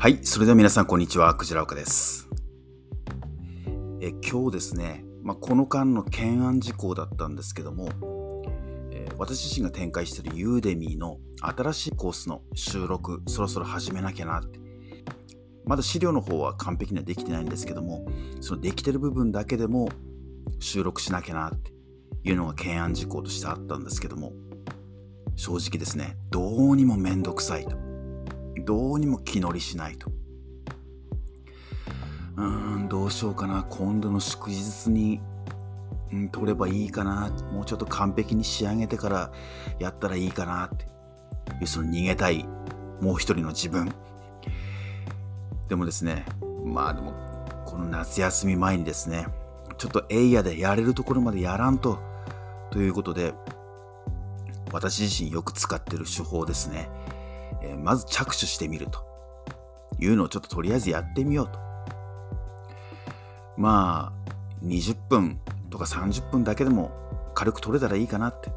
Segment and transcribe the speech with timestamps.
[0.00, 2.28] はい、それでは皆さんこんにちは、クジラ岡です。
[4.00, 7.88] え今日ですね、まあ、この間の懸案事項だったんですけども、
[8.92, 14.60] えー、私自身が展開しているユーデミーの新しいコースの収録、そろそろ始めなきゃなって。
[15.66, 18.06] まだ資料の方は完璧にはできてないんですけども、
[18.40, 19.88] そのできてる部分だけでも
[20.60, 21.72] 収録しなきゃなって
[22.22, 24.32] いうのが懸案事項としてあったんですけども、
[25.34, 27.87] 正直ですね、どうにもめんどくさいと。
[28.68, 30.10] どうにも気乗りしないと。
[32.36, 33.64] うーん、どうしようかな。
[33.70, 35.22] 今度の祝日に、
[36.12, 37.30] うん、取ればいいかな。
[37.50, 39.32] もうちょっと完璧に仕上げてから
[39.78, 42.44] やったらいいかなっていう、その逃げたい、
[43.00, 43.90] もう一人の自分。
[45.70, 46.26] でもですね、
[46.62, 47.14] まあでも、
[47.64, 49.28] この夏休み前にですね、
[49.78, 52.00] ちょっとエイヤでやれるところまでやらんと、
[52.70, 53.32] ということで、
[54.72, 56.90] 私自身よく使ってる手法ですね。
[57.68, 59.04] えー、まず着手してみると
[60.00, 61.58] いうのをちょっととりあえずやってみようと。
[63.56, 66.92] まあ、20分とか30分だけでも
[67.34, 68.50] 軽く取れたらいいかなって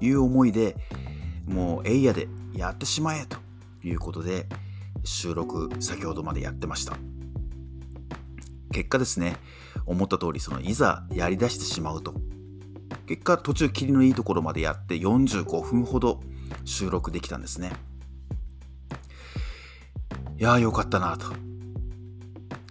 [0.00, 0.76] いう思いで
[1.46, 3.38] もうエイヤでやってしまえと
[3.84, 4.46] いうことで
[5.02, 6.96] 収録先ほどまでやってました。
[8.70, 9.36] 結果ですね、
[9.84, 12.14] 思った通りそのいざやりだしてしまうと
[13.06, 16.20] 結果途中切りのいいところまでやって45分ほど
[16.64, 17.72] 収録できたんですね。
[20.42, 21.26] いやーよかったなと。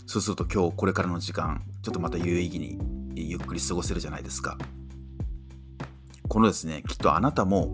[0.06, 2.78] そうすると今日これからの時間、ちょっとまた有意義に
[3.16, 4.58] ゆっくり過ごせるじゃないですか。
[6.28, 7.72] このですね、きっとあなたも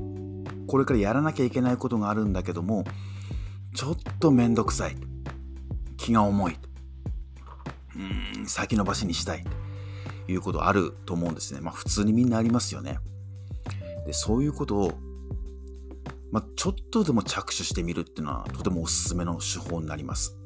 [0.67, 2.84] これからやらなきゃいけないことがあるんだけども、
[3.73, 4.95] ちょっとめんどくさい。
[5.98, 6.59] 気が重い。
[7.95, 9.44] うん、先延ばしにしたい。
[10.28, 11.59] ということあると思うんですね。
[11.59, 13.00] まあ普通にみんなありますよね。
[14.06, 15.06] でそういうことを
[16.31, 20.38] まあ、ちょっとでも着手してみるっていうのはとてもおすすめの手法になります。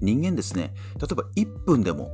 [0.00, 2.10] 人間ですね、例えば1分でも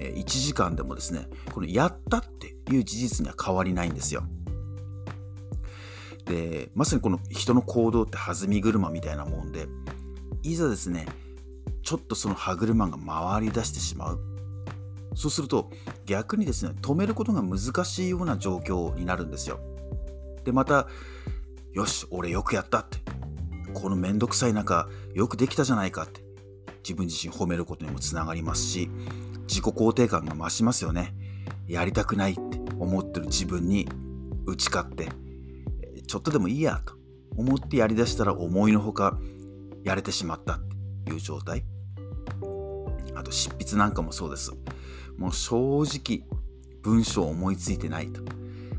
[0.00, 4.22] 1時間でもですね、このやったっていう事実には変わりないんですよ。
[6.24, 9.66] で、まさにこの人の行動って弾み車みたいなもんで、
[10.42, 11.06] いざですね、
[11.82, 14.20] ちょっとその歯車が回り出してしまう。
[15.14, 15.70] そうすると
[16.06, 19.58] 逆にですね、止めることが難しいような状況になるんですよ。
[20.44, 20.86] で、また、
[21.78, 22.98] よし、俺よくやったって。
[23.72, 26.24] このめんどくさい中、よくできたじゃないかって。
[26.78, 28.90] 自分自身褒めることにもつながりますし、
[29.46, 31.14] 自己肯定感が増しますよね。
[31.68, 33.88] やりたくないって思ってる自分に
[34.44, 35.08] 打ち勝って、
[36.04, 36.94] ちょっとでもいいやと
[37.36, 39.16] 思ってやりだしたら思いのほか
[39.84, 40.60] やれてしまったっ
[41.04, 41.64] ていう状態。
[43.14, 44.50] あと執筆なんかもそうです。
[45.16, 46.26] もう正直
[46.82, 48.20] 文章を思いついてないと。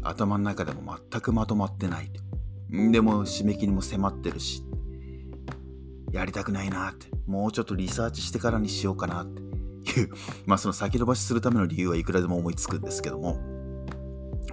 [0.01, 2.28] 頭の中でも全くまとまってないと。
[2.69, 4.63] でも締め切りも迫ってるし、
[6.11, 9.41] やりたくないなって、もうちょっとリサーチしてからにしようかなって。
[9.41, 10.09] いう、
[10.45, 13.39] まあその先延ばしするための理由はいくらでも思いつくんですけども、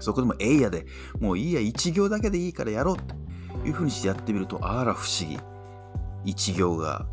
[0.01, 0.87] そこでもえいやで、
[1.21, 5.39] もういいや、1行だけでいいからやろうというふうにしてやってみると、あら不思議。
[6.25, 7.07] 1行が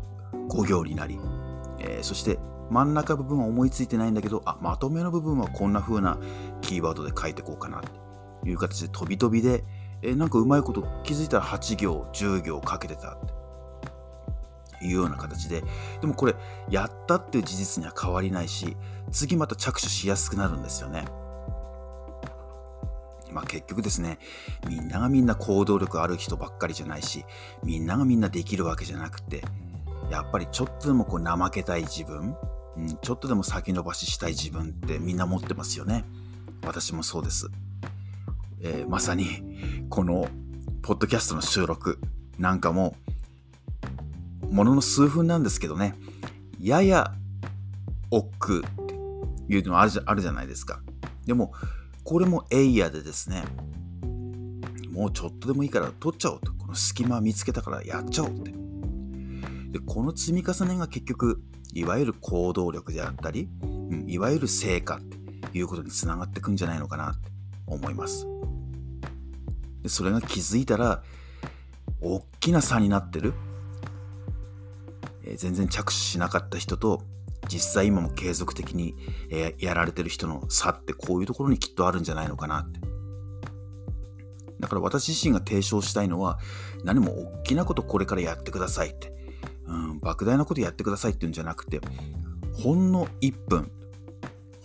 [0.48, 1.18] 5行になり、
[1.78, 2.38] えー、そして
[2.70, 6.18] 真ん中部分は思いついてないんだけど、あ、まとめの部分はこんな風な
[6.62, 7.82] キーワードで書いてこうかな
[8.42, 9.64] という形で飛び飛びで、
[10.04, 13.18] えなんかうまいこと気づいたら8行10行かけてたっ
[14.78, 15.64] ていうような形で
[16.00, 16.34] でもこれ
[16.70, 18.76] やったっていう事実には変わりないし
[19.10, 21.04] 次また着手しやすくなるんですよね。
[23.32, 24.18] まあ結局ですね
[24.68, 27.24] みんながみんな行動力ある人ばっかりじゃないし
[27.64, 29.42] みんながみんなできるわけじゃなくて
[30.08, 32.36] やっぱりちょっとでもこう怠けたい自分、
[32.76, 36.04] うん、ちょっとでも先延ばししたい自分ってみんな持ってますよね。
[36.64, 37.48] 私もそうです。
[38.60, 40.26] えー、まさにこの
[40.82, 41.98] ポッドキャストの収録
[42.38, 42.96] なんかも
[44.50, 45.94] ものの数分なんですけどね。
[46.60, 47.12] やや
[48.10, 48.94] 億って
[49.48, 50.80] いうのああるじゃないですか。
[51.26, 51.52] でも
[52.04, 53.44] これもエイヤでですね
[54.90, 56.52] もうちょっとでもいいから取っちゃおうと。
[56.52, 58.52] この隙間見つけたからやっちゃおうって。
[59.70, 61.42] でこの積み重ねが結局
[61.72, 67.30] いわゆる行動力であったり、うん、いわゆる成果っていうことにつながってくんじゃないのかなって
[67.66, 68.26] 思います。
[69.86, 71.02] それが気づいたら
[72.00, 73.34] 大きな差になってる、
[75.24, 77.02] え、全然着手しなかった人と
[77.48, 78.94] 実際今も継続的に、
[79.30, 82.80] え、やられてる人の差ってこういうところにきっとあるんじゃないのかなって。
[84.60, 86.38] だから私自身が提唱したいのは
[86.84, 89.12] 何も大きなことこれからやってくださいって、
[89.66, 91.80] うん、莫大なことやってくださいっていうんじゃなくて
[92.54, 93.70] ほんの1分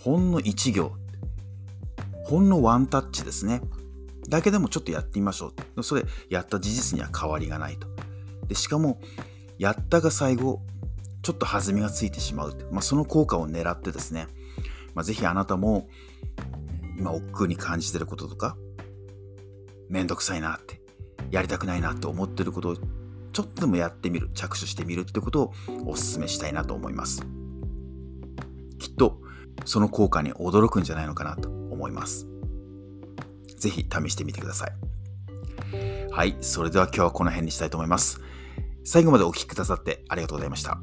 [0.01, 0.93] ほんの1行
[2.23, 3.61] ほんのワンタッチですね。
[4.29, 5.83] だけでもちょっとやってみましょう。
[5.83, 7.87] それ、やった事実には変わりがないと。
[8.47, 9.01] でしかも、
[9.57, 10.61] やったが最後、
[11.21, 12.55] ちょっと弾みがついてしまう。
[12.71, 14.27] まあ、その効果を狙ってですね、
[14.93, 15.87] まあ、ぜひあなたも
[16.97, 18.55] 今億劫に感じてることとか、
[19.89, 20.81] めんどくさいなって、
[21.31, 25.53] やりたくないなって思ってることをちょっとでもやってみる、着手してみるってことを
[25.85, 27.25] お勧めしたいなと思います。
[28.77, 29.19] きっと
[29.65, 32.27] その効果に驚くんじゃないのかなと思います。
[33.59, 34.71] ぜひ試してみてください。
[36.11, 38.21] はい、それでは今日はこの辺にしたいと思います。
[38.83, 40.79] 最後までお聴きくださってありがとうございました。